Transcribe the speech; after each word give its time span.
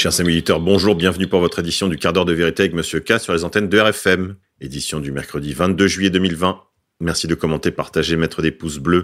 Chers 0.00 0.20
amis 0.20 0.44
bonjour, 0.60 0.94
bienvenue 0.94 1.26
pour 1.26 1.40
votre 1.40 1.58
édition 1.58 1.88
du 1.88 1.96
quart 1.96 2.12
d'heure 2.12 2.24
de 2.24 2.32
vérité 2.32 2.62
avec 2.62 2.72
Monsieur 2.72 3.00
K 3.00 3.18
sur 3.18 3.32
les 3.32 3.42
antennes 3.42 3.68
de 3.68 3.80
RFM. 3.80 4.36
Édition 4.60 5.00
du 5.00 5.10
mercredi 5.10 5.52
22 5.52 5.88
juillet 5.88 6.10
2020. 6.10 6.62
Merci 7.00 7.26
de 7.26 7.34
commenter, 7.34 7.72
partager, 7.72 8.14
mettre 8.14 8.40
des 8.40 8.52
pouces 8.52 8.78
bleus. 8.78 9.02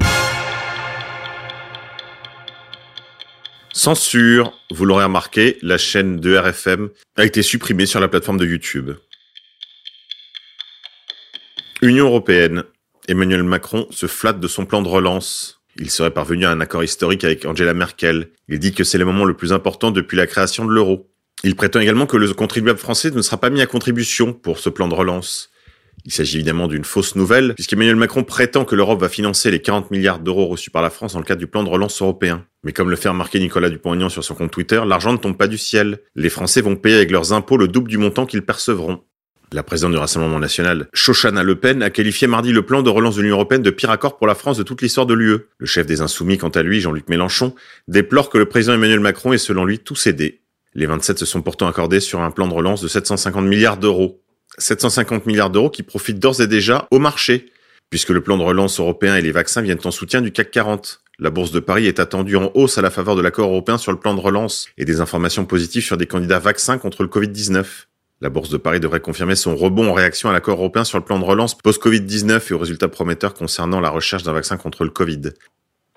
Censure, 3.73 4.57
vous 4.71 4.85
l'aurez 4.85 5.03
remarqué, 5.03 5.59
la 5.63 5.79
chaîne 5.79 6.21
de 6.21 6.37
RFM 6.37 6.91
a 7.17 7.25
été 7.25 7.43
supprimée 7.43 7.87
sur 7.87 7.99
la 7.99 8.07
plateforme 8.07 8.39
de 8.39 8.47
YouTube. 8.47 8.93
Union 11.83 12.07
européenne, 12.07 12.63
Emmanuel 13.09 13.43
Macron 13.43 13.89
se 13.91 14.07
flatte 14.07 14.39
de 14.39 14.47
son 14.47 14.65
plan 14.65 14.81
de 14.81 14.87
relance. 14.87 15.64
Il 15.77 15.91
serait 15.91 16.13
parvenu 16.13 16.45
à 16.45 16.51
un 16.51 16.61
accord 16.61 16.85
historique 16.85 17.25
avec 17.25 17.45
Angela 17.45 17.75
Merkel. 17.75 18.31
Il 18.49 18.59
dit 18.59 18.73
que 18.73 18.85
c'est 18.85 18.99
le 18.99 19.05
moment 19.05 19.25
le 19.25 19.35
plus 19.35 19.53
important 19.53 19.91
depuis 19.91 20.17
la 20.17 20.27
création 20.27 20.65
de 20.65 20.71
l'euro. 20.71 21.11
Il 21.43 21.57
prétend 21.57 21.81
également 21.81 22.07
que 22.07 22.17
le 22.17 22.33
contribuable 22.33 22.79
français 22.79 23.11
ne 23.11 23.23
sera 23.23 23.37
pas 23.37 23.51
mis 23.51 23.61
à 23.61 23.67
contribution 23.67 24.33
pour 24.33 24.59
ce 24.59 24.71
plan 24.71 24.89
de 24.89 24.95
relance. 24.95 25.51
Il 26.05 26.13
s'agit 26.13 26.37
évidemment 26.37 26.69
d'une 26.69 26.85
fausse 26.85 27.17
nouvelle, 27.17 27.55
puisqu'Emmanuel 27.55 27.97
Macron 27.97 28.25
prétend 28.25 28.65
que 28.65 28.75
l'Europe 28.75 29.01
va 29.01 29.09
financer 29.09 29.51
les 29.51 29.61
40 29.61 29.91
milliards 29.91 30.19
d'euros 30.19 30.47
reçus 30.47 30.71
par 30.71 30.83
la 30.83 30.91
France 30.91 31.15
dans 31.15 31.19
le 31.19 31.25
cadre 31.25 31.39
du 31.39 31.47
plan 31.47 31.63
de 31.63 31.69
relance 31.69 32.01
européen. 32.03 32.45
Mais 32.63 32.73
comme 32.73 32.91
le 32.91 32.97
fait 32.97 33.09
remarquer 33.09 33.39
Nicolas 33.41 33.71
Dupont-Aignan 33.71 34.09
sur 34.09 34.23
son 34.23 34.35
compte 34.35 34.51
Twitter, 34.51 34.83
l'argent 34.87 35.13
ne 35.13 35.19
tombe 35.19 35.37
pas 35.37 35.49
du 35.49 35.59
ciel. 35.59 36.01
Les 36.15 36.29
Français 36.29 36.61
vont 36.61 36.77
payer 36.77 36.97
avec 36.97 37.11
leurs 37.11 37.33
impôts 37.33 37.57
le 37.57 37.69
double 37.69 37.89
du 37.89 37.99
montant 37.99 38.27
qu'ils 38.27 38.43
percevront. 38.43 39.03
La 39.55 39.63
présidente 39.63 39.93
du 39.93 39.99
Rassemblement 39.99 40.41
national, 40.41 40.89
Shoshana 40.95 41.45
Le 41.45 41.55
Pen, 41.55 41.81
a 41.85 41.91
qualifié 41.91 42.27
mardi 42.27 42.51
le 42.51 42.67
plan 42.67 42.83
de 42.83 42.91
relance 42.91 43.15
de 43.15 43.23
l'Union 43.23 43.37
européenne 43.37 43.63
de 43.63 43.71
pire 43.71 43.93
accord 43.93 44.17
pour 44.17 44.27
la 44.27 44.35
France 44.35 44.59
de 44.59 44.65
toute 44.65 44.83
l'histoire 44.83 45.07
de 45.07 45.15
l'UE. 45.15 45.47
Le 45.59 45.67
chef 45.67 45.87
des 45.87 46.01
Insoumis, 46.01 46.39
quant 46.39 46.49
à 46.49 46.65
lui, 46.65 46.81
Jean-Luc 46.81 47.09
Mélenchon, 47.09 47.55
déplore 47.87 48.31
que 48.31 48.39
le 48.39 48.47
président 48.47 48.75
Emmanuel 48.75 48.99
Macron 48.99 49.33
ait 49.33 49.39
selon 49.39 49.65
lui 49.65 49.79
tout 49.79 49.95
cédé. 49.95 50.41
Les 50.75 50.87
27 50.87 51.21
se 51.21 51.25
sont 51.25 51.41
pourtant 51.41 51.69
accordés 51.69 52.01
sur 52.01 52.21
un 52.21 52.33
plan 52.33 52.49
de 52.49 52.53
relance 52.53 52.83
de 52.83 52.89
750 52.89 53.45
milliards 53.45 53.77
d'euros. 53.77 54.21
750 54.59 55.25
milliards 55.25 55.51
d'euros 55.51 55.71
qui 55.71 55.85
profitent 55.85 56.19
d'ores 56.19 56.41
et 56.41 56.49
déjà 56.49 56.89
au 56.91 56.99
marché, 56.99 57.53
puisque 57.91 58.11
le 58.11 58.23
plan 58.23 58.37
de 58.37 58.43
relance 58.43 58.81
européen 58.81 59.15
et 59.15 59.23
les 59.23 59.31
vaccins 59.31 59.63
viennent 59.63 59.79
en 59.85 59.93
soutien 59.93 60.21
du 60.21 60.33
CAC 60.33 60.51
40. 60.51 61.01
La 61.21 61.31
bourse 61.31 61.53
de 61.53 61.61
Paris 61.61 61.87
est 61.87 62.01
attendue 62.01 62.35
en 62.35 62.51
hausse 62.55 62.77
à 62.77 62.83
la 62.83 62.91
faveur 62.91 63.15
de 63.15 63.23
l'accord 63.23 63.51
européen 63.51 63.79
sur 63.79 63.93
le 63.93 64.01
plan 64.01 64.15
de 64.15 64.21
relance 64.21 64.67
et 64.79 64.85
des 64.85 65.01
informations 65.01 65.45
positives 65.45 65.85
sur 65.85 65.97
des 65.97 66.09
candidats 66.09 66.41
vaccins 66.41 66.77
contre 66.77 67.05
le 67.05 67.09
Covid-19. 67.09 67.65
La 68.25 68.31
Bourse 68.31 68.49
de 68.49 68.57
Paris 68.57 68.81
devrait 68.81 69.01
confirmer 69.01 69.37
son 69.37 69.55
rebond 69.55 69.91
en 69.91 69.93
réaction 69.93 70.31
à 70.31 70.33
l'accord 70.33 70.57
européen 70.57 70.83
sur 70.83 70.97
le 70.97 71.05
plan 71.05 71.19
de 71.19 71.25
relance 71.27 71.59
post-Covid-19 71.59 72.41
et 72.49 72.55
aux 72.55 72.59
résultats 72.59 72.89
prometteurs 72.89 73.35
concernant 73.35 73.81
la 73.81 73.91
recherche 73.91 74.23
d'un 74.23 74.33
vaccin 74.33 74.57
contre 74.57 74.85
le 74.85 74.89
Covid. 74.89 75.21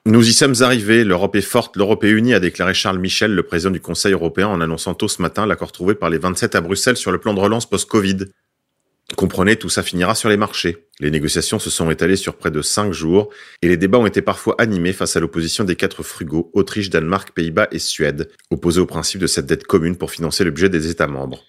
Nous 0.05 0.27
y 0.27 0.33
sommes 0.33 0.55
arrivés, 0.59 1.05
l'Europe 1.05 1.37
est 1.37 1.41
forte, 1.41 1.77
l'Europe 1.77 2.03
est 2.03 2.09
unie, 2.09 2.33
a 2.33 2.41
déclaré 2.41 2.73
Charles 2.73 2.99
Michel, 2.99 3.33
le 3.33 3.43
président 3.43 3.71
du 3.71 3.79
Conseil 3.79 4.11
européen, 4.11 4.49
en 4.49 4.59
annonçant 4.59 4.93
tôt 4.93 5.07
ce 5.07 5.21
matin 5.21 5.45
l'accord 5.45 5.71
trouvé 5.71 5.95
par 5.95 6.09
les 6.09 6.17
27 6.17 6.53
à 6.55 6.59
Bruxelles 6.59 6.97
sur 6.97 7.13
le 7.13 7.17
plan 7.17 7.33
de 7.33 7.39
relance 7.39 7.65
post-Covid. 7.65 8.25
Comprenez, 9.15 9.55
tout 9.55 9.69
ça 9.69 9.81
finira 9.81 10.13
sur 10.13 10.27
les 10.27 10.35
marchés. 10.35 10.89
Les 10.99 11.11
négociations 11.11 11.59
se 11.59 11.69
sont 11.69 11.89
étalées 11.89 12.17
sur 12.17 12.35
près 12.35 12.51
de 12.51 12.61
cinq 12.61 12.91
jours 12.91 13.29
et 13.61 13.69
les 13.69 13.77
débats 13.77 13.99
ont 13.99 14.05
été 14.05 14.21
parfois 14.21 14.55
animés 14.57 14.91
face 14.91 15.15
à 15.15 15.21
l'opposition 15.21 15.63
des 15.63 15.77
quatre 15.77 16.03
frugaux, 16.03 16.51
Autriche, 16.51 16.89
Danemark, 16.89 17.31
Pays-Bas 17.31 17.69
et 17.71 17.79
Suède, 17.79 18.29
opposés 18.51 18.81
au 18.81 18.85
principe 18.85 19.21
de 19.21 19.27
cette 19.27 19.45
dette 19.45 19.65
commune 19.65 19.95
pour 19.95 20.11
financer 20.11 20.43
le 20.43 20.51
budget 20.51 20.67
des 20.67 20.89
États 20.89 21.07
membres. 21.07 21.45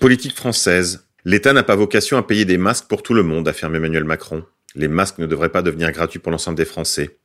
Politique 0.00 0.36
française. 0.36 1.08
L'État 1.24 1.52
n'a 1.52 1.64
pas 1.64 1.74
vocation 1.74 2.18
à 2.18 2.22
payer 2.22 2.44
des 2.44 2.56
masques 2.56 2.86
pour 2.86 3.02
tout 3.02 3.14
le 3.14 3.24
monde, 3.24 3.48
affirme 3.48 3.74
Emmanuel 3.74 4.04
Macron. 4.04 4.44
Les 4.76 4.86
masques 4.86 5.18
ne 5.18 5.26
devraient 5.26 5.48
pas 5.48 5.60
devenir 5.60 5.90
gratuits 5.90 6.20
pour 6.20 6.30
l'ensemble 6.30 6.56
des 6.56 6.64
Français. 6.64 7.18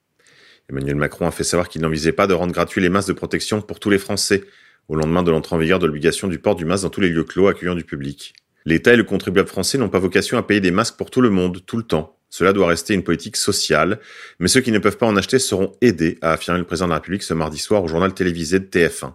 Emmanuel 0.71 0.95
Macron 0.95 1.27
a 1.27 1.31
fait 1.31 1.43
savoir 1.43 1.69
qu'il 1.69 1.83
n'envisageait 1.83 2.13
pas 2.13 2.25
de 2.25 2.33
rendre 2.33 2.51
gratuits 2.51 2.81
les 2.81 2.89
masques 2.89 3.09
de 3.09 3.13
protection 3.13 3.61
pour 3.61 3.79
tous 3.79 3.91
les 3.91 3.99
Français, 3.99 4.43
au 4.87 4.95
lendemain 4.95 5.21
de 5.21 5.29
l'entrée 5.29 5.55
en 5.55 5.59
vigueur 5.59 5.77
de 5.77 5.85
l'obligation 5.85 6.27
du 6.27 6.39
port 6.39 6.55
du 6.55 6.65
masque 6.65 6.81
dans 6.81 6.89
tous 6.89 7.01
les 7.01 7.09
lieux 7.09 7.23
clos 7.23 7.47
accueillant 7.47 7.75
du 7.75 7.83
public. 7.83 8.33
L'État 8.65 8.93
et 8.93 8.97
le 8.97 9.03
contribuable 9.03 9.49
français 9.49 9.77
n'ont 9.77 9.89
pas 9.89 9.99
vocation 9.99 10.39
à 10.39 10.43
payer 10.43 10.59
des 10.59 10.71
masques 10.71 10.97
pour 10.97 11.11
tout 11.11 11.21
le 11.21 11.29
monde, 11.29 11.63
tout 11.67 11.77
le 11.77 11.83
temps. 11.83 12.17
Cela 12.31 12.53
doit 12.53 12.65
rester 12.65 12.95
une 12.95 13.03
politique 13.03 13.37
sociale, 13.37 13.99
mais 14.39 14.47
ceux 14.47 14.61
qui 14.61 14.71
ne 14.71 14.79
peuvent 14.79 14.97
pas 14.97 15.05
en 15.05 15.15
acheter 15.15 15.37
seront 15.37 15.73
aidés, 15.81 16.17
a 16.23 16.31
affirmé 16.31 16.59
le 16.59 16.65
président 16.65 16.87
de 16.87 16.91
la 16.93 16.95
République 16.95 17.21
ce 17.21 17.35
mardi 17.35 17.59
soir 17.59 17.83
au 17.83 17.87
journal 17.87 18.15
télévisé 18.15 18.59
de 18.59 18.65
TF1. 18.65 19.13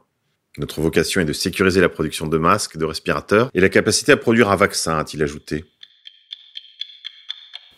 Notre 0.59 0.81
vocation 0.81 1.21
est 1.21 1.25
de 1.25 1.33
sécuriser 1.33 1.81
la 1.81 1.89
production 1.89 2.27
de 2.27 2.37
masques, 2.37 2.77
de 2.77 2.85
respirateurs 2.85 3.49
et 3.55 3.61
la 3.61 3.69
capacité 3.69 4.11
à 4.11 4.17
produire 4.17 4.51
un 4.51 4.57
vaccin, 4.57 4.99
a-t-il 4.99 5.23
ajouté. 5.23 5.65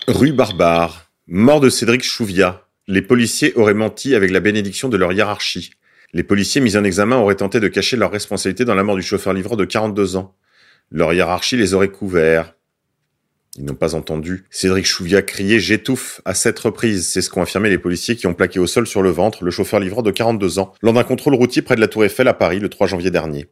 Rue 0.08 0.32
Barbare. 0.32 1.10
Mort 1.26 1.60
de 1.60 1.68
Cédric 1.68 2.02
Chouviat. 2.02 2.66
Les 2.88 3.02
policiers 3.02 3.52
auraient 3.54 3.74
menti 3.74 4.14
avec 4.14 4.30
la 4.30 4.40
bénédiction 4.40 4.88
de 4.88 4.96
leur 4.96 5.12
hiérarchie. 5.12 5.72
Les 6.14 6.24
policiers 6.24 6.62
mis 6.62 6.76
en 6.78 6.82
examen 6.82 7.16
auraient 7.16 7.36
tenté 7.36 7.60
de 7.60 7.68
cacher 7.68 7.98
leur 7.98 8.10
responsabilité 8.10 8.64
dans 8.64 8.74
la 8.74 8.82
mort 8.82 8.96
du 8.96 9.02
chauffeur-livreur 9.02 9.58
de 9.58 9.66
42 9.66 10.16
ans. 10.16 10.34
Leur 10.90 11.12
hiérarchie 11.12 11.56
les 11.56 11.74
aurait 11.74 11.90
couverts. 11.90 12.54
Ils 13.56 13.64
n'ont 13.64 13.74
pas 13.74 13.94
entendu. 13.94 14.44
Cédric 14.50 14.86
Chouviat 14.86 15.22
criait 15.22 15.58
J'étouffe 15.58 16.20
à 16.24 16.34
cette 16.34 16.58
reprise. 16.58 17.08
C'est 17.08 17.20
ce 17.20 17.30
qu'ont 17.30 17.42
affirmé 17.42 17.68
les 17.68 17.78
policiers 17.78 18.14
qui 18.14 18.26
ont 18.26 18.34
plaqué 18.34 18.60
au 18.60 18.66
sol 18.66 18.86
sur 18.86 19.02
le 19.02 19.10
ventre 19.10 19.44
le 19.44 19.50
chauffeur-livreur 19.50 20.02
de 20.02 20.10
42 20.10 20.60
ans 20.60 20.72
lors 20.82 20.94
d'un 20.94 21.02
contrôle 21.02 21.34
routier 21.34 21.62
près 21.62 21.74
de 21.74 21.80
la 21.80 21.88
Tour 21.88 22.04
Eiffel 22.04 22.28
à 22.28 22.34
Paris 22.34 22.60
le 22.60 22.68
3 22.68 22.86
janvier 22.86 23.10
dernier. 23.10 23.48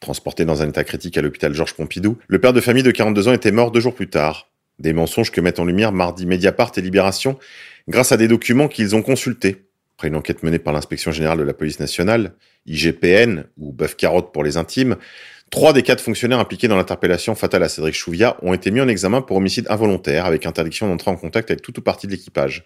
Transporté 0.00 0.44
dans 0.44 0.62
un 0.62 0.68
état 0.68 0.84
critique 0.84 1.18
à 1.18 1.22
l'hôpital 1.22 1.54
Georges 1.54 1.74
Pompidou, 1.74 2.18
le 2.28 2.38
père 2.40 2.52
de 2.52 2.60
famille 2.60 2.82
de 2.82 2.90
42 2.90 3.28
ans 3.28 3.32
était 3.32 3.52
mort 3.52 3.72
deux 3.72 3.80
jours 3.80 3.94
plus 3.94 4.08
tard. 4.08 4.48
Des 4.78 4.92
mensonges 4.92 5.30
que 5.30 5.40
mettent 5.40 5.60
en 5.60 5.64
lumière 5.64 5.92
mardi 5.92 6.24
Mediapart 6.26 6.72
et 6.76 6.80
Libération 6.80 7.38
grâce 7.88 8.12
à 8.12 8.16
des 8.16 8.28
documents 8.28 8.68
qu'ils 8.68 8.94
ont 8.94 9.02
consultés. 9.02 9.64
Après 10.02 10.08
une 10.08 10.16
enquête 10.16 10.42
menée 10.42 10.58
par 10.58 10.72
l'inspection 10.72 11.12
générale 11.12 11.38
de 11.38 11.44
la 11.44 11.54
police 11.54 11.78
nationale, 11.78 12.32
IGPN, 12.66 13.44
ou 13.56 13.72
bœuf 13.72 13.94
carotte 13.94 14.32
pour 14.32 14.42
les 14.42 14.56
intimes, 14.56 14.96
Trois 15.52 15.72
des 15.72 15.82
quatre 15.82 16.00
fonctionnaires 16.00 16.40
impliqués 16.40 16.66
dans 16.66 16.74
l'interpellation 16.74 17.36
fatale 17.36 17.62
à 17.62 17.68
Cédric 17.68 17.94
Chouviat 17.94 18.36
ont 18.42 18.52
été 18.52 18.72
mis 18.72 18.80
en 18.80 18.88
examen 18.88 19.20
pour 19.20 19.36
homicide 19.36 19.66
involontaire 19.70 20.26
avec 20.26 20.44
interdiction 20.44 20.88
d'entrer 20.88 21.12
en 21.12 21.16
contact 21.16 21.52
avec 21.52 21.62
toute 21.62 21.78
ou 21.78 21.82
partie 21.82 22.08
de 22.08 22.12
l'équipage. 22.12 22.64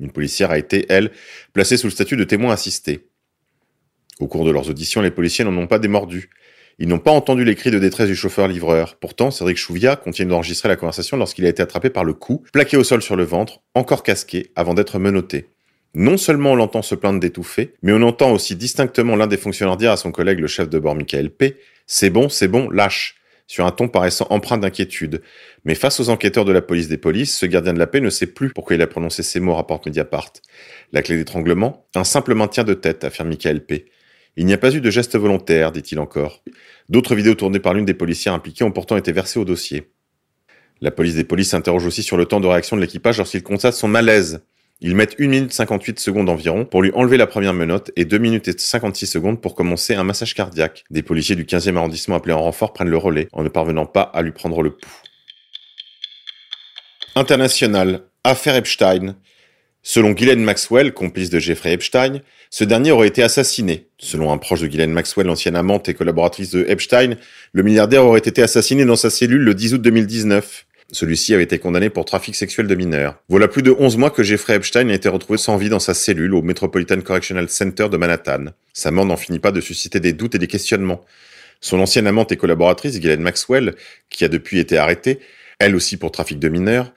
Une 0.00 0.10
policière 0.10 0.50
a 0.50 0.58
été, 0.58 0.86
elle, 0.88 1.12
placée 1.52 1.76
sous 1.76 1.86
le 1.86 1.92
statut 1.92 2.16
de 2.16 2.24
témoin 2.24 2.52
assisté. 2.52 3.06
Au 4.18 4.26
cours 4.26 4.44
de 4.44 4.50
leurs 4.50 4.68
auditions, 4.68 5.02
les 5.02 5.12
policiers 5.12 5.44
n'en 5.44 5.56
ont 5.56 5.68
pas 5.68 5.78
démordu. 5.78 6.30
Ils 6.80 6.88
n'ont 6.88 6.98
pas 6.98 7.12
entendu 7.12 7.44
les 7.44 7.54
cris 7.54 7.70
de 7.70 7.78
détresse 7.78 8.08
du 8.08 8.16
chauffeur-livreur. 8.16 8.96
Pourtant, 8.96 9.30
Cédric 9.30 9.56
Chouviat 9.56 9.94
continue 9.94 10.30
d'enregistrer 10.30 10.68
la 10.68 10.74
conversation 10.74 11.16
lorsqu'il 11.16 11.46
a 11.46 11.48
été 11.48 11.62
attrapé 11.62 11.90
par 11.90 12.02
le 12.02 12.14
cou, 12.14 12.42
plaqué 12.52 12.76
au 12.76 12.82
sol 12.82 13.02
sur 13.02 13.14
le 13.14 13.22
ventre, 13.22 13.60
encore 13.76 14.02
casqué, 14.02 14.50
avant 14.56 14.74
d'être 14.74 14.98
menotté. 14.98 15.51
Non 15.94 16.16
seulement 16.16 16.52
on 16.52 16.56
l'entend 16.56 16.82
se 16.82 16.94
plaindre 16.94 17.20
d'étouffer, 17.20 17.74
mais 17.82 17.92
on 17.92 18.02
entend 18.02 18.32
aussi 18.32 18.56
distinctement 18.56 19.14
l'un 19.14 19.26
des 19.26 19.36
fonctionnaires 19.36 19.76
dire 19.76 19.92
à 19.92 19.96
son 19.96 20.10
collègue 20.10 20.40
le 20.40 20.46
chef 20.46 20.68
de 20.70 20.78
bord 20.78 20.94
Michael 20.94 21.30
P. 21.30 21.56
C'est 21.86 22.10
bon, 22.10 22.28
c'est 22.28 22.48
bon, 22.48 22.70
lâche 22.70 23.16
sur 23.46 23.66
un 23.66 23.70
ton 23.70 23.88
paraissant 23.88 24.26
empreint 24.30 24.56
d'inquiétude. 24.56 25.20
Mais 25.66 25.74
face 25.74 26.00
aux 26.00 26.08
enquêteurs 26.08 26.46
de 26.46 26.52
la 26.52 26.62
police 26.62 26.88
des 26.88 26.96
polices, 26.96 27.36
ce 27.36 27.44
gardien 27.44 27.74
de 27.74 27.78
la 27.78 27.86
paix 27.86 28.00
ne 28.00 28.08
sait 28.08 28.26
plus 28.26 28.50
pourquoi 28.50 28.76
il 28.76 28.80
a 28.80 28.86
prononcé 28.86 29.22
ces 29.22 29.40
mots, 29.40 29.54
rapporte 29.54 29.84
Mediapart. 29.84 30.32
La 30.92 31.02
clé 31.02 31.16
d'étranglement 31.16 31.86
Un 31.94 32.04
simple 32.04 32.34
maintien 32.34 32.64
de 32.64 32.72
tête, 32.72 33.04
affirme 33.04 33.28
Michael 33.28 33.66
P. 33.66 33.90
Il 34.36 34.46
n'y 34.46 34.54
a 34.54 34.58
pas 34.58 34.74
eu 34.74 34.80
de 34.80 34.90
geste 34.90 35.18
volontaire, 35.18 35.72
dit-il 35.72 35.98
encore. 35.98 36.42
D'autres 36.88 37.14
vidéos 37.14 37.34
tournées 37.34 37.60
par 37.60 37.74
l'une 37.74 37.84
des 37.84 37.92
policières 37.92 38.32
impliquées 38.32 38.64
ont 38.64 38.72
pourtant 38.72 38.96
été 38.96 39.12
versées 39.12 39.38
au 39.38 39.44
dossier. 39.44 39.92
La 40.80 40.90
police 40.90 41.16
des 41.16 41.24
polices 41.24 41.50
s'interroge 41.50 41.84
aussi 41.84 42.02
sur 42.02 42.16
le 42.16 42.24
temps 42.24 42.40
de 42.40 42.46
réaction 42.46 42.76
de 42.76 42.80
l'équipage 42.80 43.18
lorsqu'il 43.18 43.42
constate 43.42 43.74
son 43.74 43.88
malaise. 43.88 44.42
Ils 44.84 44.96
mettent 44.96 45.14
1 45.20 45.28
minute 45.28 45.52
58 45.52 46.00
secondes 46.00 46.28
environ 46.28 46.64
pour 46.64 46.82
lui 46.82 46.90
enlever 46.94 47.16
la 47.16 47.28
première 47.28 47.54
menotte 47.54 47.92
et 47.94 48.04
2 48.04 48.18
minutes 48.18 48.48
et 48.48 48.58
56 48.58 49.06
secondes 49.06 49.40
pour 49.40 49.54
commencer 49.54 49.94
un 49.94 50.02
massage 50.02 50.34
cardiaque. 50.34 50.82
Des 50.90 51.04
policiers 51.04 51.36
du 51.36 51.44
15e 51.44 51.76
arrondissement 51.76 52.16
appelés 52.16 52.34
en 52.34 52.42
renfort 52.42 52.72
prennent 52.72 52.90
le 52.90 52.96
relais 52.96 53.28
en 53.32 53.44
ne 53.44 53.48
parvenant 53.48 53.86
pas 53.86 54.02
à 54.02 54.22
lui 54.22 54.32
prendre 54.32 54.60
le 54.60 54.70
pouls. 54.70 54.90
International. 57.14 58.02
Affaire 58.24 58.56
Epstein. 58.56 59.14
Selon 59.84 60.12
Ghislaine 60.12 60.42
Maxwell, 60.42 60.92
complice 60.92 61.30
de 61.30 61.38
Jeffrey 61.38 61.72
Epstein, 61.72 62.20
ce 62.50 62.64
dernier 62.64 62.90
aurait 62.90 63.08
été 63.08 63.22
assassiné. 63.22 63.86
Selon 63.98 64.32
un 64.32 64.38
proche 64.38 64.62
de 64.62 64.66
Ghislaine 64.66 64.92
Maxwell, 64.92 65.30
ancienne 65.30 65.56
amante 65.56 65.88
et 65.88 65.94
collaboratrice 65.94 66.50
de 66.50 66.64
Epstein, 66.68 67.14
le 67.52 67.62
milliardaire 67.62 68.04
aurait 68.04 68.18
été 68.18 68.42
assassiné 68.42 68.84
dans 68.84 68.96
sa 68.96 69.10
cellule 69.10 69.42
le 69.42 69.54
10 69.54 69.74
août 69.74 69.82
2019. 69.82 70.66
Celui-ci 70.92 71.32
avait 71.32 71.44
été 71.44 71.58
condamné 71.58 71.88
pour 71.88 72.04
trafic 72.04 72.36
sexuel 72.36 72.66
de 72.66 72.74
mineurs. 72.74 73.16
Voilà 73.30 73.48
plus 73.48 73.62
de 73.62 73.74
11 73.76 73.96
mois 73.96 74.10
que 74.10 74.22
Jeffrey 74.22 74.54
Epstein 74.56 74.90
a 74.90 74.94
été 74.94 75.08
retrouvé 75.08 75.38
sans 75.38 75.56
vie 75.56 75.70
dans 75.70 75.78
sa 75.78 75.94
cellule 75.94 76.34
au 76.34 76.42
Metropolitan 76.42 77.00
Correctional 77.00 77.48
Center 77.48 77.88
de 77.90 77.96
Manhattan. 77.96 78.44
Sa 78.74 78.90
mort 78.90 79.06
n'en 79.06 79.16
finit 79.16 79.38
pas 79.38 79.52
de 79.52 79.62
susciter 79.62 80.00
des 80.00 80.12
doutes 80.12 80.34
et 80.34 80.38
des 80.38 80.46
questionnements. 80.46 81.00
Son 81.62 81.80
ancienne 81.80 82.06
amante 82.06 82.30
et 82.32 82.36
collaboratrice, 82.36 83.00
Ghislaine 83.00 83.22
Maxwell, 83.22 83.74
qui 84.10 84.24
a 84.24 84.28
depuis 84.28 84.58
été 84.58 84.76
arrêtée, 84.76 85.20
elle 85.58 85.74
aussi 85.74 85.96
pour 85.96 86.12
trafic 86.12 86.38
de 86.38 86.50
mineurs, 86.50 86.92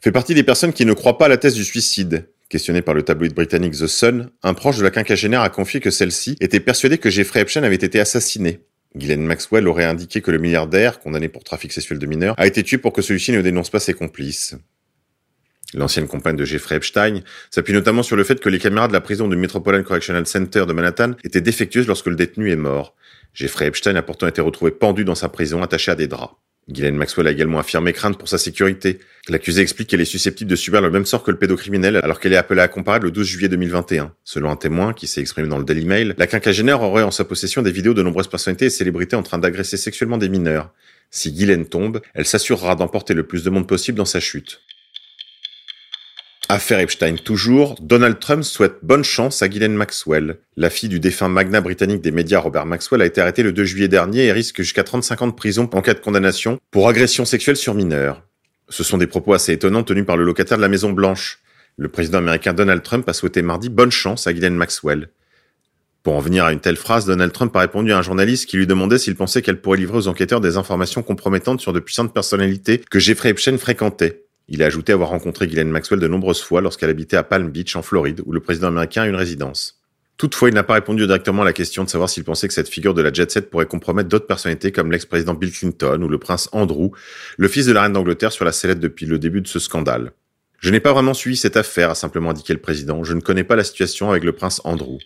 fait 0.00 0.12
partie 0.12 0.34
des 0.34 0.44
personnes 0.44 0.72
qui 0.72 0.86
ne 0.86 0.92
croient 0.92 1.18
pas 1.18 1.24
à 1.24 1.28
la 1.28 1.36
thèse 1.36 1.54
du 1.54 1.64
suicide. 1.64 2.28
Questionné 2.48 2.82
par 2.82 2.94
le 2.94 3.02
tabloïd 3.02 3.34
britannique 3.34 3.72
The 3.72 3.86
Sun, 3.86 4.30
un 4.42 4.54
proche 4.54 4.76
de 4.76 4.84
la 4.84 4.90
quinquagénaire 4.90 5.42
a 5.42 5.50
confié 5.50 5.80
que 5.80 5.90
celle-ci 5.90 6.36
était 6.40 6.60
persuadée 6.60 6.98
que 6.98 7.10
Jeffrey 7.10 7.40
Epstein 7.40 7.64
avait 7.64 7.74
été 7.76 7.98
assassiné. 7.98 8.60
Ghislaine 8.96 9.24
Maxwell 9.24 9.68
aurait 9.68 9.84
indiqué 9.84 10.20
que 10.20 10.30
le 10.30 10.38
milliardaire, 10.38 10.98
condamné 10.98 11.28
pour 11.28 11.44
trafic 11.44 11.72
sexuel 11.72 11.98
de 11.98 12.06
mineurs, 12.06 12.34
a 12.38 12.46
été 12.46 12.62
tué 12.62 12.78
pour 12.78 12.92
que 12.92 13.02
celui-ci 13.02 13.32
ne 13.32 13.40
dénonce 13.40 13.70
pas 13.70 13.80
ses 13.80 13.94
complices. 13.94 14.56
l'ancienne 15.72 16.08
compagne 16.08 16.34
de 16.34 16.44
Jeffrey 16.44 16.74
Epstein, 16.76 17.20
s'appuie 17.50 17.72
notamment 17.72 18.02
sur 18.02 18.16
le 18.16 18.24
fait 18.24 18.40
que 18.40 18.48
les 18.48 18.58
caméras 18.58 18.88
de 18.88 18.92
la 18.92 19.00
prison 19.00 19.28
du 19.28 19.36
Metropolitan 19.36 19.84
Correctional 19.84 20.26
Center 20.26 20.64
de 20.66 20.72
Manhattan 20.72 21.12
étaient 21.22 21.40
défectueuses 21.40 21.86
lorsque 21.86 22.06
le 22.06 22.16
détenu 22.16 22.50
est 22.50 22.56
mort. 22.56 22.96
Jeffrey 23.34 23.68
Epstein 23.68 23.94
a 23.94 24.02
pourtant 24.02 24.26
été 24.26 24.40
retrouvé 24.40 24.72
pendu 24.72 25.04
dans 25.04 25.14
sa 25.14 25.28
prison, 25.28 25.62
attaché 25.62 25.92
à 25.92 25.94
des 25.94 26.08
draps. 26.08 26.34
Ghislaine 26.68 26.96
Maxwell 26.96 27.26
a 27.26 27.30
également 27.30 27.58
affirmé 27.58 27.92
craindre 27.92 28.16
pour 28.16 28.28
sa 28.28 28.38
sécurité. 28.38 29.00
L'accusé 29.28 29.62
explique 29.62 29.88
qu'elle 29.88 30.00
est 30.00 30.04
susceptible 30.04 30.50
de 30.50 30.56
subir 30.56 30.80
le 30.80 30.90
même 30.90 31.04
sort 31.04 31.22
que 31.22 31.30
le 31.30 31.38
pédocriminel 31.38 31.96
alors 31.96 32.20
qu'elle 32.20 32.32
est 32.32 32.36
appelée 32.36 32.60
à 32.60 32.68
comparaître 32.68 33.04
le 33.04 33.10
12 33.10 33.26
juillet 33.26 33.48
2021. 33.48 34.12
Selon 34.24 34.50
un 34.50 34.56
témoin 34.56 34.92
qui 34.92 35.06
s'est 35.06 35.20
exprimé 35.20 35.48
dans 35.48 35.58
le 35.58 35.64
Daily 35.64 35.84
Mail, 35.84 36.14
la 36.16 36.26
quinquagénaire 36.26 36.82
aurait 36.82 37.02
en 37.02 37.10
sa 37.10 37.24
possession 37.24 37.62
des 37.62 37.72
vidéos 37.72 37.94
de 37.94 38.02
nombreuses 38.02 38.28
personnalités 38.28 38.66
et 38.66 38.70
célébrités 38.70 39.16
en 39.16 39.22
train 39.22 39.38
d'agresser 39.38 39.76
sexuellement 39.76 40.18
des 40.18 40.28
mineurs. 40.28 40.72
Si 41.10 41.32
Guylaine 41.32 41.66
tombe, 41.66 42.00
elle 42.14 42.26
s'assurera 42.26 42.76
d'emporter 42.76 43.14
le 43.14 43.24
plus 43.24 43.42
de 43.42 43.50
monde 43.50 43.66
possible 43.66 43.98
dans 43.98 44.04
sa 44.04 44.20
chute. 44.20 44.60
Affaire 46.52 46.80
Epstein 46.80 47.14
toujours, 47.14 47.76
Donald 47.80 48.18
Trump 48.18 48.42
souhaite 48.42 48.78
bonne 48.82 49.04
chance 49.04 49.40
à 49.40 49.46
Ghislaine 49.46 49.76
Maxwell. 49.76 50.38
La 50.56 50.68
fille 50.68 50.88
du 50.88 50.98
défunt 50.98 51.28
magnat 51.28 51.60
britannique 51.60 52.00
des 52.00 52.10
médias 52.10 52.40
Robert 52.40 52.66
Maxwell 52.66 53.02
a 53.02 53.06
été 53.06 53.20
arrêtée 53.20 53.44
le 53.44 53.52
2 53.52 53.62
juillet 53.62 53.86
dernier 53.86 54.24
et 54.24 54.32
risque 54.32 54.60
jusqu'à 54.60 54.82
35 54.82 55.22
ans 55.22 55.26
de 55.28 55.32
prison 55.32 55.70
en 55.72 55.80
cas 55.80 55.94
de 55.94 56.00
condamnation 56.00 56.58
pour 56.72 56.88
agression 56.88 57.24
sexuelle 57.24 57.54
sur 57.56 57.74
mineurs. 57.74 58.24
Ce 58.68 58.82
sont 58.82 58.98
des 58.98 59.06
propos 59.06 59.32
assez 59.32 59.52
étonnants 59.52 59.84
tenus 59.84 60.04
par 60.04 60.16
le 60.16 60.24
locataire 60.24 60.56
de 60.56 60.62
la 60.62 60.68
Maison 60.68 60.90
Blanche. 60.90 61.38
Le 61.76 61.88
président 61.88 62.18
américain 62.18 62.52
Donald 62.52 62.82
Trump 62.82 63.08
a 63.08 63.12
souhaité 63.12 63.42
mardi 63.42 63.68
bonne 63.68 63.92
chance 63.92 64.26
à 64.26 64.32
Ghislaine 64.32 64.56
Maxwell. 64.56 65.10
Pour 66.02 66.16
en 66.16 66.20
venir 66.20 66.46
à 66.46 66.52
une 66.52 66.58
telle 66.58 66.74
phrase, 66.74 67.06
Donald 67.06 67.30
Trump 67.30 67.54
a 67.54 67.60
répondu 67.60 67.92
à 67.92 67.98
un 67.98 68.02
journaliste 68.02 68.46
qui 68.46 68.56
lui 68.56 68.66
demandait 68.66 68.98
s'il 68.98 69.14
pensait 69.14 69.42
qu'elle 69.42 69.60
pourrait 69.60 69.78
livrer 69.78 69.98
aux 69.98 70.08
enquêteurs 70.08 70.40
des 70.40 70.56
informations 70.56 71.04
compromettantes 71.04 71.60
sur 71.60 71.72
de 71.72 71.78
puissantes 71.78 72.12
personnalités 72.12 72.82
que 72.90 72.98
Jeffrey 72.98 73.28
Epstein 73.28 73.56
fréquentait. 73.56 74.24
Il 74.50 74.62
a 74.62 74.66
ajouté 74.66 74.92
avoir 74.92 75.08
rencontré 75.10 75.46
Ghislaine 75.46 75.70
Maxwell 75.70 76.00
de 76.00 76.08
nombreuses 76.08 76.42
fois 76.42 76.60
lorsqu'elle 76.60 76.90
habitait 76.90 77.16
à 77.16 77.22
Palm 77.22 77.50
Beach, 77.50 77.76
en 77.76 77.82
Floride, 77.82 78.22
où 78.26 78.32
le 78.32 78.40
président 78.40 78.66
américain 78.66 79.02
a 79.02 79.06
une 79.06 79.14
résidence. 79.14 79.80
Toutefois, 80.16 80.50
il 80.50 80.54
n'a 80.54 80.64
pas 80.64 80.74
répondu 80.74 81.06
directement 81.06 81.42
à 81.42 81.44
la 81.46 81.54
question 81.54 81.82
de 81.82 81.88
savoir 81.88 82.10
s'il 82.10 82.24
pensait 82.24 82.46
que 82.46 82.52
cette 82.52 82.68
figure 82.68 82.92
de 82.92 83.00
la 83.00 83.10
jet 83.10 83.30
set 83.30 83.48
pourrait 83.48 83.64
compromettre 83.64 84.10
d'autres 84.10 84.26
personnalités 84.26 84.70
comme 84.70 84.90
l'ex-président 84.90 85.32
Bill 85.32 85.50
Clinton 85.50 86.02
ou 86.02 86.08
le 86.08 86.18
prince 86.18 86.50
Andrew, 86.52 86.90
le 87.38 87.48
fils 87.48 87.64
de 87.64 87.72
la 87.72 87.82
reine 87.82 87.94
d'Angleterre 87.94 88.32
sur 88.32 88.44
la 88.44 88.52
sellette 88.52 88.80
depuis 88.80 89.06
le 89.06 89.18
début 89.18 89.40
de 89.40 89.48
ce 89.48 89.58
scandale. 89.58 90.12
Je 90.58 90.70
n'ai 90.70 90.80
pas 90.80 90.92
vraiment 90.92 91.14
suivi 91.14 91.36
cette 91.36 91.56
affaire, 91.56 91.88
a 91.88 91.94
simplement 91.94 92.30
indiqué 92.30 92.52
le 92.52 92.60
président. 92.60 93.02
Je 93.02 93.14
ne 93.14 93.20
connais 93.20 93.44
pas 93.44 93.56
la 93.56 93.64
situation 93.64 94.10
avec 94.10 94.24
le 94.24 94.32
prince 94.32 94.60
Andrew. 94.64 94.98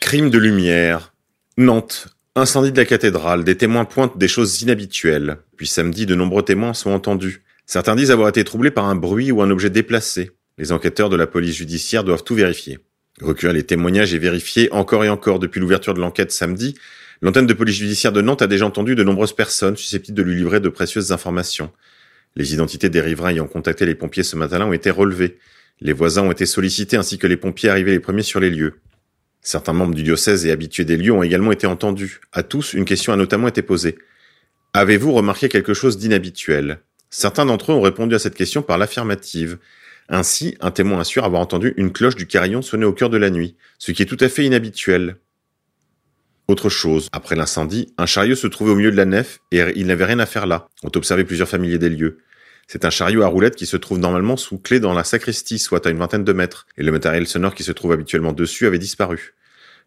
Crime 0.00 0.28
de 0.28 0.38
lumière. 0.38 1.14
Nantes. 1.56 2.08
Incendie 2.38 2.70
de 2.70 2.76
la 2.76 2.84
cathédrale, 2.84 3.44
des 3.44 3.56
témoins 3.56 3.86
pointent 3.86 4.18
des 4.18 4.28
choses 4.28 4.60
inhabituelles. 4.60 5.38
Puis 5.56 5.66
samedi, 5.66 6.04
de 6.04 6.14
nombreux 6.14 6.42
témoins 6.42 6.74
sont 6.74 6.90
entendus. 6.90 7.42
Certains 7.64 7.96
disent 7.96 8.10
avoir 8.10 8.28
été 8.28 8.44
troublés 8.44 8.70
par 8.70 8.84
un 8.84 8.94
bruit 8.94 9.32
ou 9.32 9.40
un 9.40 9.50
objet 9.50 9.70
déplacé. 9.70 10.32
Les 10.58 10.70
enquêteurs 10.70 11.08
de 11.08 11.16
la 11.16 11.26
police 11.26 11.56
judiciaire 11.56 12.04
doivent 12.04 12.24
tout 12.24 12.34
vérifier. 12.34 12.78
Recueillir 13.22 13.54
les 13.54 13.62
témoignages 13.62 14.12
et 14.12 14.18
vérifier 14.18 14.70
encore 14.70 15.02
et 15.02 15.08
encore 15.08 15.38
depuis 15.38 15.60
l'ouverture 15.60 15.94
de 15.94 16.00
l'enquête 16.00 16.30
samedi, 16.30 16.74
l'antenne 17.22 17.46
de 17.46 17.54
police 17.54 17.76
judiciaire 17.76 18.12
de 18.12 18.20
Nantes 18.20 18.42
a 18.42 18.46
déjà 18.46 18.66
entendu 18.66 18.94
de 18.94 19.02
nombreuses 19.02 19.34
personnes 19.34 19.78
susceptibles 19.78 20.18
de 20.18 20.22
lui 20.22 20.36
livrer 20.36 20.60
de 20.60 20.68
précieuses 20.68 21.12
informations. 21.12 21.72
Les 22.34 22.52
identités 22.52 22.90
des 22.90 23.00
riverains 23.00 23.30
ayant 23.30 23.46
contacté 23.46 23.86
les 23.86 23.94
pompiers 23.94 24.24
ce 24.24 24.36
matin-là 24.36 24.66
ont 24.66 24.74
été 24.74 24.90
relevées. 24.90 25.38
Les 25.80 25.94
voisins 25.94 26.24
ont 26.24 26.32
été 26.32 26.44
sollicités 26.44 26.98
ainsi 26.98 27.16
que 27.16 27.26
les 27.26 27.38
pompiers 27.38 27.70
arrivés 27.70 27.92
les 27.92 28.00
premiers 28.00 28.20
sur 28.20 28.40
les 28.40 28.50
lieux. 28.50 28.74
Certains 29.42 29.72
membres 29.72 29.94
du 29.94 30.02
diocèse 30.02 30.44
et 30.46 30.50
habitués 30.50 30.84
des 30.84 30.96
lieux 30.96 31.12
ont 31.12 31.22
également 31.22 31.52
été 31.52 31.66
entendus. 31.66 32.20
À 32.32 32.42
tous, 32.42 32.72
une 32.72 32.84
question 32.84 33.12
a 33.12 33.16
notamment 33.16 33.48
été 33.48 33.62
posée. 33.62 33.96
Avez-vous 34.72 35.12
remarqué 35.12 35.48
quelque 35.48 35.74
chose 35.74 35.98
d'inhabituel? 35.98 36.80
Certains 37.10 37.46
d'entre 37.46 37.72
eux 37.72 37.74
ont 37.74 37.80
répondu 37.80 38.14
à 38.14 38.18
cette 38.18 38.34
question 38.34 38.62
par 38.62 38.78
l'affirmative. 38.78 39.58
Ainsi, 40.08 40.56
un 40.60 40.70
témoin 40.70 41.00
assure 41.00 41.24
avoir 41.24 41.40
entendu 41.40 41.74
une 41.76 41.92
cloche 41.92 42.16
du 42.16 42.26
carillon 42.26 42.62
sonner 42.62 42.84
au 42.84 42.92
cœur 42.92 43.10
de 43.10 43.16
la 43.16 43.30
nuit, 43.30 43.56
ce 43.78 43.92
qui 43.92 44.02
est 44.02 44.06
tout 44.06 44.18
à 44.20 44.28
fait 44.28 44.44
inhabituel. 44.44 45.16
Autre 46.48 46.68
chose, 46.68 47.08
après 47.12 47.34
l'incendie, 47.34 47.92
un 47.98 48.06
chariot 48.06 48.36
se 48.36 48.46
trouvait 48.46 48.70
au 48.70 48.76
milieu 48.76 48.92
de 48.92 48.96
la 48.96 49.04
nef 49.04 49.40
et 49.50 49.62
il 49.74 49.86
n'avait 49.86 50.04
rien 50.04 50.20
à 50.20 50.26
faire 50.26 50.46
là, 50.46 50.68
ont 50.84 50.92
observé 50.94 51.24
plusieurs 51.24 51.48
familiers 51.48 51.78
des 51.78 51.90
lieux. 51.90 52.18
C'est 52.66 52.84
un 52.84 52.90
chariot 52.90 53.22
à 53.22 53.28
roulettes 53.28 53.56
qui 53.56 53.66
se 53.66 53.76
trouve 53.76 53.98
normalement 53.98 54.36
sous 54.36 54.58
clé 54.58 54.80
dans 54.80 54.92
la 54.92 55.04
sacristie, 55.04 55.58
soit 55.58 55.86
à 55.86 55.90
une 55.90 55.98
vingtaine 55.98 56.24
de 56.24 56.32
mètres, 56.32 56.66
et 56.76 56.82
le 56.82 56.90
matériel 56.92 57.26
sonore 57.26 57.54
qui 57.54 57.62
se 57.62 57.72
trouve 57.72 57.92
habituellement 57.92 58.32
dessus 58.32 58.66
avait 58.66 58.78
disparu. 58.78 59.34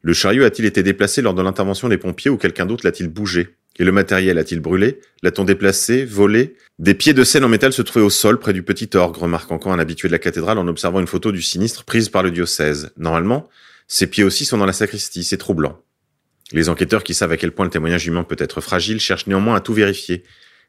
Le 0.01 0.13
chariot 0.13 0.45
a-t-il 0.45 0.65
été 0.65 0.81
déplacé 0.81 1.21
lors 1.21 1.33
de 1.33 1.41
l'intervention 1.41 1.89
des 1.89 1.97
pompiers 1.97 2.31
ou 2.31 2.37
quelqu'un 2.37 2.65
d'autre 2.65 2.85
l'a-t-il 2.85 3.09
bougé? 3.09 3.57
Et 3.79 3.83
le 3.83 3.91
matériel 3.91 4.37
a-t-il 4.37 4.59
brûlé? 4.61 4.99
L'a-t-on 5.23 5.43
déplacé 5.45 6.05
Volé? 6.05 6.55
Des 6.79 6.93
pieds 6.93 7.13
de 7.13 7.23
scène 7.23 7.43
en 7.43 7.49
métal 7.49 7.73
se 7.73 7.81
trouvaient 7.81 8.05
au 8.05 8.09
sol 8.09 8.39
près 8.39 8.53
du 8.53 8.63
petit 8.63 8.89
orgue, 8.95 9.17
remarque 9.17 9.51
encore 9.51 9.71
un 9.71 9.79
habitué 9.79 10.07
de 10.07 10.13
la 10.13 10.19
cathédrale 10.19 10.57
en 10.57 10.67
observant 10.67 10.99
une 10.99 11.07
photo 11.07 11.31
du 11.31 11.41
sinistre 11.41 11.85
prise 11.85 12.09
par 12.09 12.23
le 12.23 12.31
diocèse. 12.31 12.91
Normalement, 12.97 13.49
ces 13.87 14.07
pieds 14.07 14.23
aussi 14.23 14.45
sont 14.45 14.57
dans 14.57 14.65
la 14.65 14.73
sacristie, 14.73 15.23
c'est 15.23 15.37
troublant. 15.37 15.81
Les 16.51 16.67
enquêteurs 16.69 17.03
qui 17.03 17.13
savent 17.13 17.31
à 17.31 17.37
quel 17.37 17.51
point 17.51 17.65
le 17.65 17.71
témoignage 17.71 18.07
humain 18.07 18.23
peut 18.23 18.35
être 18.39 18.59
fragile 18.59 18.99
cherchent 18.99 19.27
néanmoins 19.27 19.55
à 19.55 19.59
tout 19.61 19.73
vérifier. 19.73 20.23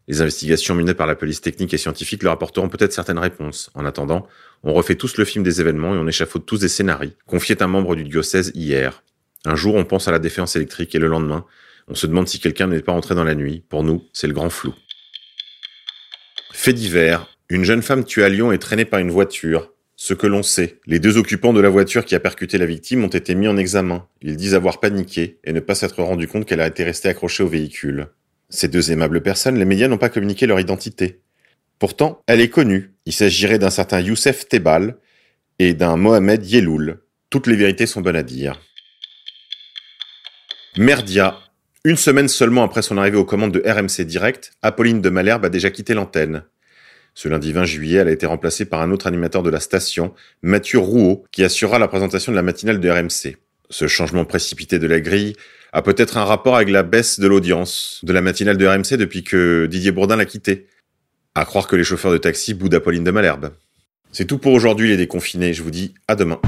Les 0.08 0.23
investigations 0.23 0.75
menées 0.75 0.94
par 0.94 1.06
la 1.06 1.14
police 1.14 1.41
technique 1.41 1.73
et 1.75 1.79
scientifique 1.79 2.23
leur 2.23 2.32
apporteront 2.32 2.69
peut-être 2.69 2.93
certaines 2.93 3.19
réponses. 3.19 3.70
En 3.75 3.85
attendant, 3.85 4.26
on 4.62 4.73
refait 4.73 4.97
tous 4.97 5.17
le 5.17 5.25
film 5.25 5.44
des 5.44 5.61
événements 5.61 5.94
et 5.94 5.99
on 5.99 6.06
échafaude 6.06 6.47
tous 6.47 6.58
des 6.58 6.69
scénarios, 6.69 7.12
confiait 7.26 7.62
un 7.62 7.69
membre 7.69 7.94
du 7.94 8.05
diocèse 8.05 8.52
hier. 8.55 9.02
Un 9.44 9.56
jour, 9.56 9.75
on 9.75 9.85
pense 9.85 10.08
à 10.08 10.12
la 10.12 10.19
défense 10.19 10.56
électrique 10.56 10.94
et 10.94 10.99
le 10.99 11.06
lendemain, 11.06 11.47
on 11.88 11.94
se 11.94 12.06
demande 12.06 12.29
si 12.29 12.38
quelqu'un 12.38 12.69
n'est 12.69 12.82
pas 12.82 12.93
entré 12.93 13.14
dans 13.14 13.25
la 13.25 13.35
nuit. 13.35 13.64
Pour 13.69 13.82
nous, 13.82 14.05
c'est 14.12 14.26
le 14.26 14.32
grand 14.32 14.50
flou. 14.50 14.75
Fait 16.52 16.73
divers. 16.73 17.26
Une 17.49 17.64
jeune 17.64 17.82
femme 17.82 18.05
tuée 18.05 18.23
à 18.23 18.29
Lyon 18.29 18.52
est 18.52 18.58
traînée 18.58 18.85
par 18.85 19.00
une 19.00 19.11
voiture. 19.11 19.73
Ce 19.97 20.14
que 20.14 20.26
l'on 20.26 20.43
sait, 20.43 20.79
les 20.87 20.99
deux 20.99 21.19
occupants 21.19 21.52
de 21.52 21.61
la 21.61 21.69
voiture 21.69 22.05
qui 22.05 22.14
a 22.14 22.20
percuté 22.20 22.58
la 22.58 22.67
victime 22.67 23.05
ont 23.05 23.08
été 23.08 23.35
mis 23.35 23.49
en 23.49 23.56
examen. 23.56 24.06
Ils 24.23 24.37
disent 24.37 24.55
avoir 24.55 24.79
paniqué 24.79 25.41
et 25.44 25.52
ne 25.52 25.61
pas 25.61 25.75
s'être 25.75 26.02
rendu 26.02 26.29
compte 26.29 26.47
qu'elle 26.47 26.61
a 26.61 26.69
été 26.69 26.85
restée 26.85 27.08
accrochée 27.08 27.43
au 27.43 27.49
véhicule. 27.49 28.08
Ces 28.50 28.69
deux 28.69 28.91
aimables 28.91 29.23
personnes, 29.23 29.56
les 29.56 29.64
médias 29.64 29.88
n'ont 29.88 29.97
pas 29.97 30.08
communiqué 30.08 30.47
leur 30.47 30.58
identité. 30.58 31.20
Pourtant, 31.79 32.20
elle 32.26 32.41
est 32.41 32.50
connue. 32.50 32.93
Il 33.06 33.12
s'agirait 33.12 33.58
d'un 33.58 33.70
certain 33.70 34.00
Youssef 34.00 34.49
Tebal 34.49 34.97
et 35.58 35.73
d'un 35.73 35.97
Mohamed 35.97 36.44
Yeloul. 36.44 37.00
Toutes 37.31 37.47
les 37.47 37.56
vérités 37.56 37.87
sont 37.87 38.00
bonnes 38.00 38.17
à 38.17 38.23
dire. 38.25 38.61
Merdia. 40.76 41.38
Une 41.85 41.97
semaine 41.97 42.29
seulement 42.29 42.64
après 42.64 42.82
son 42.82 42.99
arrivée 42.99 43.17
aux 43.17 43.25
commandes 43.25 43.52
de 43.52 43.62
RMC 43.64 44.05
Direct, 44.05 44.52
Apolline 44.62 45.00
de 45.00 45.09
Malherbe 45.09 45.47
a 45.47 45.49
déjà 45.49 45.71
quitté 45.71 45.95
l'antenne. 45.95 46.42
Ce 47.14 47.28
lundi 47.28 47.52
20 47.52 47.64
juillet, 47.64 47.99
elle 47.99 48.09
a 48.09 48.12
été 48.12 48.26
remplacée 48.26 48.64
par 48.64 48.83
un 48.83 48.90
autre 48.90 49.07
animateur 49.07 49.42
de 49.42 49.50
la 49.50 49.61
station, 49.61 50.12
Mathieu 50.42 50.78
Rouault, 50.78 51.25
qui 51.33 51.42
assurera 51.42 51.78
la 51.78 51.88
présentation 51.88 52.33
de 52.33 52.37
la 52.37 52.42
matinale 52.42 52.80
de 52.80 52.90
RMC. 52.90 53.37
Ce 53.70 53.86
changement 53.86 54.24
précipité 54.24 54.78
de 54.78 54.86
la 54.86 55.00
grille 55.00 55.34
a 55.72 55.82
peut-être 55.82 56.18
un 56.18 56.24
rapport 56.24 56.56
avec 56.56 56.68
la 56.68 56.82
baisse 56.82 57.20
de 57.20 57.28
l'audience 57.28 58.00
de 58.02 58.12
la 58.12 58.20
matinale 58.20 58.56
de 58.56 58.66
RMC 58.66 58.96
depuis 58.96 59.22
que 59.22 59.66
Didier 59.66 59.92
Bourdin 59.92 60.16
l'a 60.16 60.24
quitté. 60.24 60.66
À 61.36 61.44
croire 61.44 61.68
que 61.68 61.76
les 61.76 61.84
chauffeurs 61.84 62.10
de 62.10 62.18
taxi 62.18 62.54
boudent 62.54 62.74
Apolline 62.74 63.04
de 63.04 63.10
Malherbe. 63.12 63.52
C'est 64.10 64.26
tout 64.26 64.38
pour 64.38 64.52
aujourd'hui 64.52 64.88
les 64.88 64.96
déconfinés, 64.96 65.54
je 65.54 65.62
vous 65.62 65.70
dis 65.70 65.94
à 66.08 66.16
demain. 66.16 66.40